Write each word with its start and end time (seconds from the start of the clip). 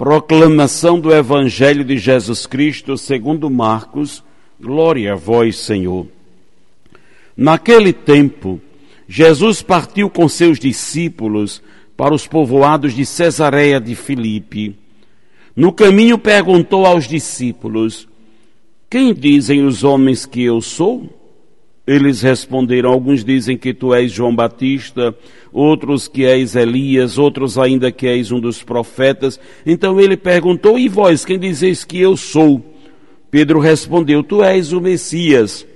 Proclamação 0.00 0.98
do 0.98 1.12
Evangelho 1.12 1.84
de 1.84 1.98
Jesus 1.98 2.46
Cristo 2.46 2.96
segundo 2.96 3.50
Marcos. 3.50 4.24
Glória 4.58 5.12
a 5.12 5.14
vós, 5.14 5.58
Senhor. 5.58 6.06
Naquele 7.36 7.92
tempo, 7.92 8.58
Jesus 9.06 9.60
partiu 9.60 10.08
com 10.08 10.26
seus 10.26 10.58
discípulos 10.58 11.62
para 11.98 12.14
os 12.14 12.26
povoados 12.26 12.94
de 12.94 13.04
Cesareia 13.04 13.78
de 13.78 13.94
Filipe. 13.94 14.74
No 15.54 15.70
caminho 15.70 16.16
perguntou 16.16 16.86
aos 16.86 17.06
discípulos: 17.06 18.08
Quem 18.88 19.12
dizem 19.12 19.66
os 19.66 19.84
homens 19.84 20.24
que 20.24 20.42
eu 20.42 20.62
sou? 20.62 21.10
Eles 21.86 22.22
responderam: 22.22 22.90
Alguns 22.90 23.22
dizem 23.22 23.58
que 23.58 23.74
tu 23.74 23.92
és 23.92 24.10
João 24.10 24.34
Batista, 24.34 25.14
outros 25.52 26.08
que 26.08 26.24
és 26.24 26.54
Elias, 26.54 27.18
outros 27.18 27.58
ainda 27.58 27.90
que 27.90 28.06
és 28.06 28.30
um 28.30 28.40
dos 28.40 28.62
profetas. 28.62 29.38
Então 29.64 30.00
ele 30.00 30.16
perguntou: 30.16 30.78
E 30.78 30.88
vós, 30.88 31.24
quem 31.24 31.38
dizeis 31.38 31.84
que 31.84 32.00
eu 32.00 32.16
sou? 32.16 32.64
Pedro 33.30 33.58
respondeu: 33.60 34.22
Tu 34.22 34.42
és 34.42 34.72
o 34.72 34.80
Messias. 34.80 35.66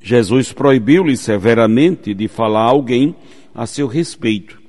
Jesus 0.00 0.52
proibiu-lhe 0.52 1.16
severamente 1.16 2.14
de 2.14 2.28
falar 2.28 2.60
a 2.60 2.70
alguém 2.70 3.14
a 3.54 3.66
seu 3.66 3.86
respeito. 3.86 4.60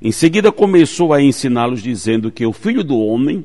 Em 0.00 0.12
seguida 0.12 0.52
começou 0.52 1.12
a 1.12 1.22
ensiná-los, 1.22 1.82
dizendo 1.82 2.30
que 2.30 2.44
o 2.44 2.52
filho 2.52 2.84
do 2.84 2.98
homem 2.98 3.44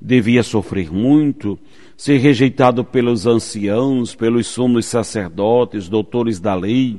devia 0.00 0.42
sofrer 0.42 0.92
muito 0.92 1.58
ser 2.00 2.16
rejeitado 2.16 2.82
pelos 2.82 3.26
anciãos, 3.26 4.14
pelos 4.14 4.46
sumos 4.46 4.86
sacerdotes, 4.86 5.86
doutores 5.86 6.40
da 6.40 6.54
lei, 6.54 6.98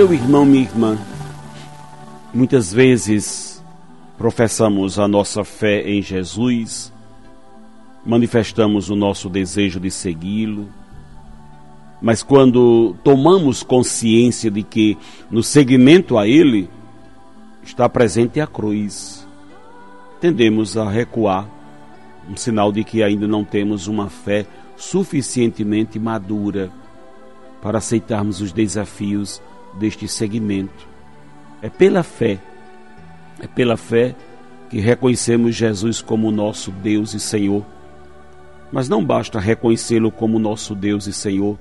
Meu 0.00 0.14
irmão, 0.14 0.46
minha 0.46 0.62
irmã, 0.62 0.98
muitas 2.32 2.72
vezes 2.72 3.62
professamos 4.16 4.98
a 4.98 5.06
nossa 5.06 5.44
fé 5.44 5.82
em 5.82 6.00
Jesus, 6.00 6.90
manifestamos 8.02 8.88
o 8.88 8.96
nosso 8.96 9.28
desejo 9.28 9.78
de 9.78 9.90
segui-lo, 9.90 10.70
mas 12.00 12.22
quando 12.22 12.96
tomamos 13.04 13.62
consciência 13.62 14.50
de 14.50 14.62
que 14.62 14.96
no 15.30 15.42
seguimento 15.42 16.16
a 16.16 16.26
Ele 16.26 16.70
está 17.62 17.86
presente 17.86 18.40
a 18.40 18.46
cruz, 18.46 19.28
tendemos 20.18 20.78
a 20.78 20.88
recuar, 20.88 21.46
um 22.26 22.38
sinal 22.38 22.72
de 22.72 22.84
que 22.84 23.02
ainda 23.02 23.28
não 23.28 23.44
temos 23.44 23.86
uma 23.86 24.08
fé 24.08 24.46
suficientemente 24.78 25.98
madura 25.98 26.70
para 27.60 27.76
aceitarmos 27.76 28.40
os 28.40 28.50
desafios 28.50 29.42
deste 29.78 30.08
segmento. 30.08 30.88
É 31.62 31.68
pela 31.68 32.02
fé, 32.02 32.38
é 33.40 33.46
pela 33.46 33.76
fé 33.76 34.14
que 34.68 34.80
reconhecemos 34.80 35.54
Jesus 35.54 36.00
como 36.00 36.30
nosso 36.30 36.70
Deus 36.70 37.14
e 37.14 37.20
Senhor 37.20 37.64
mas 38.72 38.88
não 38.88 39.04
basta 39.04 39.40
reconhecê-lo 39.40 40.10
como 40.10 40.38
nosso 40.38 40.74
Deus 40.74 41.06
e 41.06 41.12
Senhor, 41.12 41.58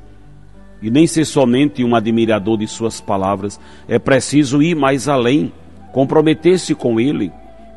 e 0.81 0.89
nem 0.89 1.07
ser 1.07 1.25
somente 1.25 1.83
um 1.83 1.95
admirador 1.95 2.57
de 2.57 2.67
Suas 2.67 3.01
palavras, 3.01 3.59
é 3.87 3.99
preciso 3.99 4.61
ir 4.61 4.75
mais 4.75 5.07
além, 5.07 5.51
comprometer-se 5.91 6.75
com 6.75 6.99
Ele, 6.99 7.31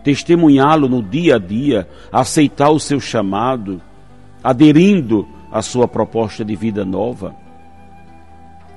testemunhá-lo 0.05 0.89
no 0.89 1.03
dia 1.03 1.37
a 1.37 1.39
dia, 1.39 1.89
aceitar 2.13 2.71
o 2.71 2.79
seu 2.79 3.01
chamado, 3.01 3.81
aderindo 4.45 5.27
à 5.51 5.63
Sua 5.63 5.89
proposta 5.89 6.45
de 6.45 6.55
vida 6.55 6.85
nova. 6.85 7.35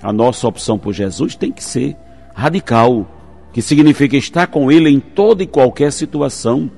A 0.05 0.13
nossa 0.13 0.47
opção 0.47 0.77
por 0.77 0.93
Jesus 0.93 1.35
tem 1.35 1.51
que 1.51 1.63
ser 1.63 1.97
radical, 2.31 3.07
que 3.51 3.59
significa 3.59 4.15
estar 4.15 4.45
com 4.45 4.71
Ele 4.71 4.87
em 4.87 4.99
toda 4.99 5.41
e 5.41 5.47
qualquer 5.47 5.91
situação. 5.91 6.69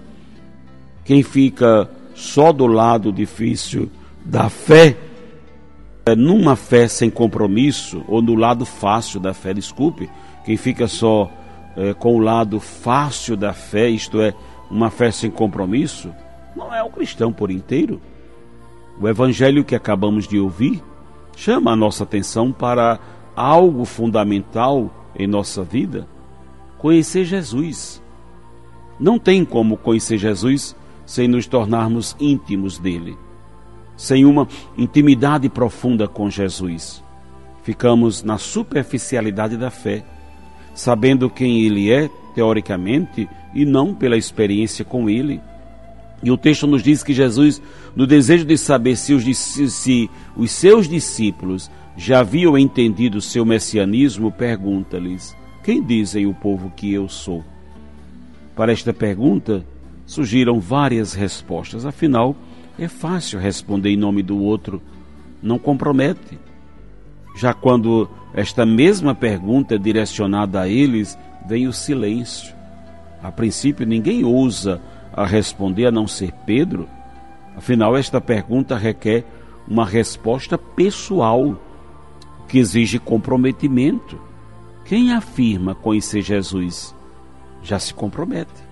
Quem 1.04 1.22
fica 1.22 1.90
só 2.16 2.54
do 2.54 2.66
lado 2.66 3.12
difícil 3.12 3.92
da 4.24 4.50
fé, 4.50 4.96
é 6.06 6.16
numa 6.16 6.56
fé 6.56 6.88
sem 6.88 7.10
compromisso, 7.10 8.02
ou 8.08 8.22
no 8.22 8.34
lado 8.34 8.66
fácil 8.66 9.20
da 9.20 9.34
fé, 9.34 9.54
desculpe, 9.54 10.10
quem 10.46 10.56
fica 10.56 10.88
só 10.88 11.30
é, 11.76 11.94
com 11.94 12.16
o 12.16 12.20
lado 12.20 12.62
fácil 12.62 13.36
da 13.36 13.52
fé, 13.52 13.90
isto 13.90 14.22
é, 14.22 14.34
uma 14.72 14.90
fé 14.90 15.12
sem 15.12 15.30
compromisso, 15.30 16.14
não 16.56 16.74
é 16.74 16.82
um 16.82 16.90
cristão 16.90 17.34
por 17.34 17.52
inteiro. 17.52 18.00
O 19.02 19.06
evangelho 19.06 19.66
que 19.66 19.76
acabamos 19.76 20.30
de 20.30 20.40
ouvir 20.40 20.82
chama 21.36 21.74
a 21.74 21.76
nossa 21.76 22.06
atenção 22.06 22.54
para 22.54 22.98
algo 23.38 23.86
fundamental 23.86 24.92
em 25.16 25.28
nossa 25.28 25.64
vida: 25.64 26.08
conhecer 26.80 27.24
Jesus. 27.24 28.02
Não 29.00 29.20
tem 29.20 29.46
como 29.46 29.78
conhecer 29.78 30.18
Jesus 30.18 30.76
sem 31.06 31.28
nos 31.28 31.46
tornarmos 31.46 32.16
íntimos 32.20 32.80
dele, 32.80 33.16
sem 33.96 34.26
uma 34.26 34.48
intimidade 34.76 35.48
profunda 35.48 36.08
com 36.08 36.32
Jesus. 36.32 37.04
Ficamos 37.62 38.24
na 38.24 38.40
superficialidade 38.40 39.56
da 39.56 39.70
fé, 39.70 40.04
sabendo 40.74 41.30
quem 41.30 41.62
ele 41.62 41.92
é, 41.92 42.10
teoricamente, 42.34 43.30
e 43.54 43.66
não 43.66 43.94
pela 43.94 44.18
experiência 44.18 44.84
com 44.84 45.08
ele. 45.08 45.40
E 46.24 46.32
o 46.32 46.38
texto 46.38 46.66
nos 46.66 46.82
diz 46.82 47.04
que 47.04 47.14
Jesus, 47.14 47.62
no 47.96 48.08
desejo 48.08 48.46
de 48.46 48.58
saber 48.58 48.96
se 48.96 49.14
os, 49.14 49.24
se 49.38 50.10
os 50.36 50.52
seus 50.52 50.88
discípulos 50.88 51.70
já 51.98 52.20
haviam 52.20 52.56
entendido 52.56 53.18
o 53.18 53.22
seu 53.22 53.44
messianismo, 53.44 54.32
pergunta-lhes: 54.32 55.36
Quem 55.64 55.84
dizem 55.84 56.28
o 56.28 56.34
povo 56.34 56.72
que 56.76 56.94
eu 56.94 57.10
sou? 57.10 57.44
Para 58.56 58.72
esta 58.72 58.94
pergunta, 58.94 59.66
surgiram 60.06 60.60
várias 60.60 61.14
respostas. 61.14 61.86
Afinal, 61.86 62.36
é 62.78 62.88
fácil 62.88 63.40
responder 63.40 63.90
em 63.90 63.98
nome 63.98 64.22
do 64.22 64.38
outro, 64.38 64.82
não 65.42 65.58
compromete. 65.58 66.40
Já 67.36 67.54
quando 67.54 68.08
esta 68.34 68.66
mesma 68.66 69.16
pergunta 69.16 69.76
é 69.76 69.78
direcionada 69.78 70.62
a 70.62 70.70
eles, 70.70 71.18
vem 71.48 71.68
o 71.68 71.74
silêncio. 71.74 72.56
A 73.22 73.32
princípio, 73.32 73.86
ninguém 73.86 74.24
ousa 74.24 74.80
a 75.12 75.26
responder 75.26 75.88
a 75.88 75.92
não 75.92 76.08
ser 76.08 76.32
Pedro. 76.46 76.88
Afinal, 77.56 77.98
esta 77.98 78.22
pergunta 78.22 78.78
requer 78.78 79.26
uma 79.68 79.86
resposta 79.86 80.58
pessoal, 80.58 81.60
que 82.48 82.60
exige 82.60 83.00
comprometimento. 83.00 84.20
Quem 84.86 85.14
afirma 85.14 85.76
conhecer 85.76 86.22
Jesus 86.22 86.96
já 87.62 87.78
se 87.78 87.94
compromete. 87.94 88.68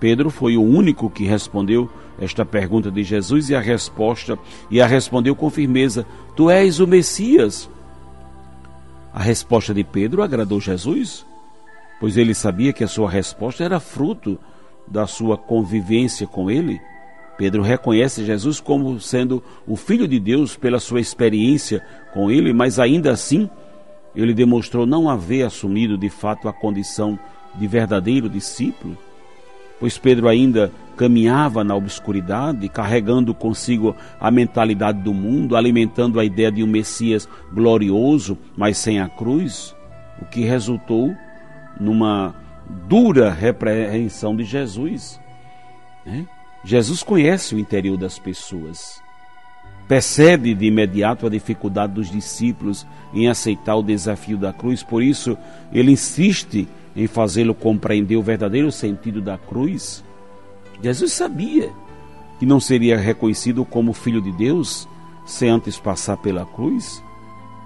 Pedro 0.00 0.30
foi 0.30 0.56
o 0.56 0.62
único 0.62 1.10
que 1.10 1.24
respondeu 1.24 1.88
esta 2.18 2.44
pergunta 2.44 2.90
de 2.90 3.02
Jesus 3.02 3.50
e 3.50 3.54
a 3.54 3.60
resposta 3.60 4.38
e 4.70 4.80
a 4.80 4.86
respondeu 4.86 5.36
com 5.36 5.50
firmeza: 5.50 6.06
Tu 6.34 6.50
és 6.50 6.80
o 6.80 6.86
Messias. 6.86 7.68
A 9.12 9.22
resposta 9.22 9.74
de 9.74 9.84
Pedro 9.84 10.22
agradou 10.22 10.60
Jesus, 10.60 11.26
pois 12.00 12.16
ele 12.16 12.34
sabia 12.34 12.72
que 12.72 12.82
a 12.82 12.88
sua 12.88 13.10
resposta 13.10 13.62
era 13.62 13.78
fruto 13.78 14.38
da 14.88 15.06
sua 15.06 15.36
convivência 15.36 16.26
com 16.26 16.50
ele. 16.50 16.80
Pedro 17.36 17.62
reconhece 17.62 18.24
Jesus 18.24 18.60
como 18.60 19.00
sendo 19.00 19.42
o 19.66 19.76
Filho 19.76 20.06
de 20.06 20.20
Deus 20.20 20.56
pela 20.56 20.78
sua 20.78 21.00
experiência 21.00 21.84
com 22.12 22.30
ele, 22.30 22.52
mas 22.52 22.78
ainda 22.78 23.10
assim 23.10 23.48
ele 24.14 24.34
demonstrou 24.34 24.86
não 24.86 25.08
haver 25.08 25.44
assumido 25.44 25.96
de 25.96 26.10
fato 26.10 26.48
a 26.48 26.52
condição 26.52 27.18
de 27.54 27.66
verdadeiro 27.66 28.28
discípulo, 28.28 28.96
pois 29.80 29.98
Pedro 29.98 30.28
ainda 30.28 30.70
caminhava 30.96 31.64
na 31.64 31.74
obscuridade, 31.74 32.68
carregando 32.68 33.34
consigo 33.34 33.96
a 34.20 34.30
mentalidade 34.30 35.00
do 35.00 35.14
mundo, 35.14 35.56
alimentando 35.56 36.20
a 36.20 36.24
ideia 36.24 36.52
de 36.52 36.62
um 36.62 36.66
Messias 36.66 37.28
glorioso, 37.52 38.38
mas 38.56 38.76
sem 38.76 39.00
a 39.00 39.08
cruz, 39.08 39.74
o 40.20 40.26
que 40.26 40.42
resultou 40.42 41.14
numa 41.80 42.34
dura 42.86 43.30
repreensão 43.30 44.36
de 44.36 44.44
Jesus. 44.44 45.20
Né? 46.04 46.26
Jesus 46.64 47.02
conhece 47.02 47.54
o 47.54 47.58
interior 47.58 47.96
das 47.96 48.18
pessoas. 48.18 49.02
Percebe 49.88 50.54
de 50.54 50.66
imediato 50.66 51.26
a 51.26 51.30
dificuldade 51.30 51.94
dos 51.94 52.10
discípulos 52.10 52.86
em 53.12 53.28
aceitar 53.28 53.76
o 53.76 53.82
desafio 53.82 54.38
da 54.38 54.52
cruz, 54.52 54.82
por 54.82 55.02
isso 55.02 55.36
ele 55.72 55.90
insiste 55.90 56.68
em 56.94 57.06
fazê-lo 57.06 57.54
compreender 57.54 58.16
o 58.16 58.22
verdadeiro 58.22 58.70
sentido 58.70 59.20
da 59.20 59.36
cruz. 59.36 60.04
Jesus 60.82 61.12
sabia 61.12 61.70
que 62.38 62.46
não 62.46 62.60
seria 62.60 62.96
reconhecido 62.96 63.64
como 63.64 63.92
filho 63.92 64.20
de 64.20 64.32
Deus 64.32 64.88
sem 65.26 65.48
antes 65.48 65.78
passar 65.78 66.16
pela 66.16 66.44
cruz. 66.44 67.02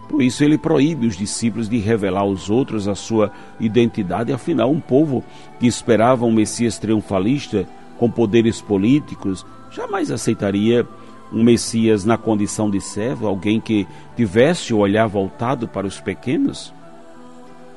Por 0.09 0.23
isso 0.23 0.45
ele 0.45 0.57
proíbe 0.57 1.07
os 1.07 1.17
discípulos 1.17 1.69
de 1.69 1.79
revelar 1.79 2.21
aos 2.21 2.49
outros 2.49 2.87
a 2.87 2.95
sua 2.95 3.33
identidade, 3.59 4.33
afinal, 4.33 4.71
um 4.71 4.81
povo 4.81 5.25
que 5.59 5.67
esperava 5.67 6.25
um 6.25 6.33
Messias 6.33 6.79
triunfalista 6.79 7.69
com 7.99 8.11
poderes 8.11 8.61
políticos 8.61 9.45
jamais 9.71 10.11
aceitaria 10.11 10.87
um 11.33 11.43
Messias 11.43 12.05
na 12.05 12.17
condição 12.17 12.71
de 12.71 12.81
servo, 12.81 13.27
alguém 13.27 13.61
que 13.61 13.87
tivesse 14.17 14.73
o 14.73 14.79
olhar 14.79 15.07
voltado 15.07 15.67
para 15.67 15.87
os 15.87 16.01
pequenos. 16.01 16.73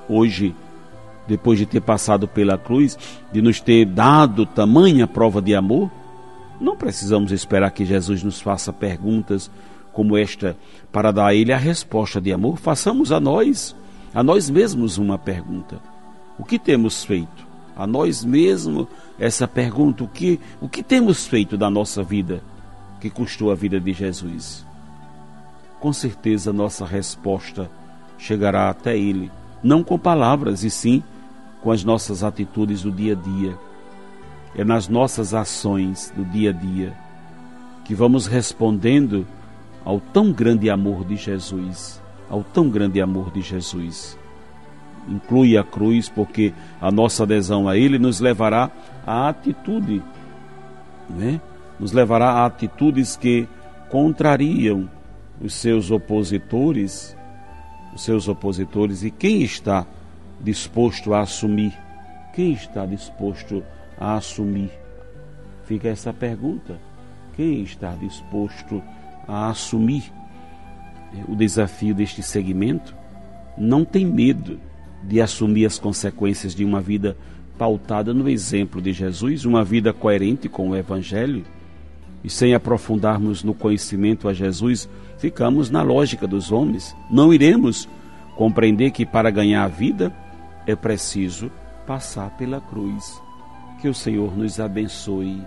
Hoje, 0.08 0.56
depois 1.28 1.60
de 1.60 1.66
ter 1.66 1.82
passado 1.82 2.28
pela 2.28 2.58
cruz, 2.58 2.98
de 3.32 3.42
nos 3.42 3.60
ter 3.60 3.86
dado 3.86 4.46
tamanha 4.46 5.08
prova 5.08 5.42
de 5.42 5.56
amor, 5.56 5.90
não 6.60 6.76
precisamos 6.76 7.32
esperar 7.32 7.72
que 7.72 7.86
Jesus 7.86 8.24
nos 8.24 8.42
faça 8.42 8.74
perguntas 8.74 9.50
como 9.94 10.18
esta 10.18 10.56
para 10.92 11.12
dar 11.12 11.28
a 11.28 11.34
ele 11.34 11.52
a 11.52 11.58
resposta 11.58 12.22
de 12.22 12.32
amor. 12.32 12.58
Façamos 12.58 13.12
a 13.12 13.20
nós, 13.20 13.76
a 14.14 14.24
nós 14.24 14.50
mesmos 14.50 14.98
uma 14.98 15.18
pergunta: 15.18 15.80
O 16.38 16.44
que 16.44 16.60
temos 16.60 17.04
feito? 17.04 17.49
A 17.80 17.88
nós 17.88 18.26
mesmos 18.26 18.88
essa 19.18 19.48
pergunta: 19.48 20.04
o 20.04 20.08
que, 20.08 20.38
o 20.60 20.68
que 20.68 20.84
temos 20.84 21.26
feito 21.26 21.58
da 21.58 21.70
nossa 21.70 22.04
vida 22.04 22.44
que 23.00 23.10
custou 23.10 23.54
a 23.54 23.56
vida 23.56 23.80
de 23.80 23.94
Jesus? 23.94 24.66
Com 25.80 25.94
certeza 25.94 26.52
nossa 26.52 26.86
resposta 26.86 27.72
chegará 28.18 28.70
até 28.70 28.98
Ele, 28.98 29.32
não 29.64 29.82
com 29.82 29.98
palavras, 29.98 30.66
e 30.66 30.70
sim 30.70 31.02
com 31.62 31.72
as 31.72 31.82
nossas 31.86 32.22
atitudes 32.22 32.82
do 32.82 32.92
dia 32.92 33.14
a 33.14 33.16
dia. 33.16 33.58
É 34.54 34.66
nas 34.66 34.90
nossas 34.90 35.34
ações 35.34 36.12
do 36.14 36.26
dia 36.26 36.50
a 36.50 36.54
dia 36.54 36.94
que 37.86 37.96
vamos 37.96 38.28
respondendo 38.28 39.26
ao 39.86 40.02
tão 40.02 40.34
grande 40.34 40.70
amor 40.70 41.06
de 41.06 41.16
Jesus, 41.16 42.02
ao 42.30 42.44
tão 42.44 42.70
grande 42.70 43.00
amor 43.00 43.32
de 43.32 43.42
Jesus. 43.42 44.18
Inclui 45.10 45.58
a 45.58 45.64
cruz, 45.64 46.08
porque 46.08 46.54
a 46.80 46.92
nossa 46.92 47.24
adesão 47.24 47.68
a 47.68 47.76
Ele 47.76 47.98
nos 47.98 48.20
levará 48.20 48.70
à 49.06 49.30
atitude, 49.30 50.04
né? 51.10 51.42
nos 51.80 51.92
levará 51.92 52.32
a 52.32 52.46
atitudes 52.46 53.16
que 53.16 53.48
contrariam 53.90 54.90
os 55.42 55.54
seus 55.54 55.90
opositores, 55.90 57.16
os 57.94 58.04
seus 58.04 58.28
opositores, 58.28 59.04
e 59.04 59.10
quem 59.10 59.42
está 59.42 59.86
disposto 60.40 61.14
a 61.14 61.22
assumir? 61.22 61.74
Quem 62.34 62.52
está 62.52 62.86
disposto 62.86 63.64
a 64.00 64.16
assumir? 64.16 64.72
Fica 65.66 65.88
essa 65.88 66.14
pergunta. 66.14 66.80
Quem 67.36 67.62
está 67.64 67.96
disposto 67.96 68.84
a 69.28 69.50
assumir 69.50 70.12
o 71.28 71.36
desafio 71.36 71.96
deste 71.96 72.22
segmento? 72.22 72.96
Não 73.58 73.84
tem 73.86 74.06
medo 74.06 74.60
de 75.04 75.22
assumir 75.22 75.66
as 75.66 75.80
consequências 75.80 76.54
de 76.54 76.64
uma 76.64 76.82
vida 76.82 77.16
pautada 77.58 78.14
no 78.14 78.30
exemplo 78.30 78.82
de 78.82 78.94
Jesus, 78.94 79.46
uma 79.46 79.64
vida 79.64 79.92
coerente 79.92 80.48
com 80.48 80.70
o 80.70 80.76
Evangelho. 80.76 81.44
E 82.24 82.30
sem 82.30 82.54
aprofundarmos 82.54 83.44
no 83.44 83.54
conhecimento 83.54 84.28
a 84.28 84.34
Jesus, 84.34 84.90
ficamos 85.18 85.70
na 85.70 85.82
lógica 85.82 86.28
dos 86.28 86.52
homens. 86.52 86.96
Não 87.10 87.34
iremos 87.34 87.88
compreender 88.36 88.92
que 88.92 89.06
para 89.06 89.30
ganhar 89.30 89.64
a 89.64 89.68
vida 89.68 90.14
é 90.66 90.76
preciso 90.76 91.52
passar 91.86 92.30
pela 92.38 92.62
cruz. 92.62 93.22
Que 93.82 93.88
o 93.88 93.94
Senhor 93.94 94.38
nos 94.38 94.60
abençoe. 94.60 95.42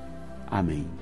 Amém. 0.50 1.01